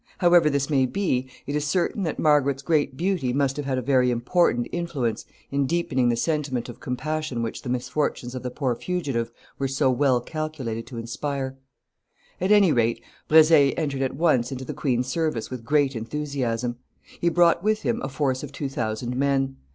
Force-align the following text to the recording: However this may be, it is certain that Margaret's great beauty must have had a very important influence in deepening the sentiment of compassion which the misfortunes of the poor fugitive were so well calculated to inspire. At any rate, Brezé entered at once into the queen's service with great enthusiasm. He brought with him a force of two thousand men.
However 0.17 0.49
this 0.49 0.67
may 0.67 0.87
be, 0.87 1.29
it 1.45 1.55
is 1.55 1.63
certain 1.63 2.01
that 2.01 2.17
Margaret's 2.17 2.63
great 2.63 2.97
beauty 2.97 3.33
must 3.33 3.55
have 3.57 3.67
had 3.67 3.77
a 3.77 3.83
very 3.83 4.09
important 4.09 4.67
influence 4.71 5.25
in 5.51 5.67
deepening 5.67 6.09
the 6.09 6.15
sentiment 6.15 6.69
of 6.69 6.79
compassion 6.79 7.43
which 7.43 7.61
the 7.61 7.69
misfortunes 7.69 8.33
of 8.33 8.41
the 8.41 8.49
poor 8.49 8.73
fugitive 8.73 9.31
were 9.59 9.67
so 9.67 9.91
well 9.91 10.19
calculated 10.19 10.87
to 10.87 10.97
inspire. 10.97 11.55
At 12.41 12.51
any 12.51 12.71
rate, 12.71 13.03
Brezé 13.29 13.75
entered 13.77 14.01
at 14.01 14.15
once 14.15 14.51
into 14.51 14.65
the 14.65 14.73
queen's 14.73 15.05
service 15.05 15.51
with 15.51 15.63
great 15.63 15.95
enthusiasm. 15.95 16.77
He 17.19 17.29
brought 17.29 17.63
with 17.63 17.83
him 17.83 18.01
a 18.01 18.09
force 18.09 18.41
of 18.41 18.51
two 18.51 18.69
thousand 18.69 19.15
men. 19.15 19.57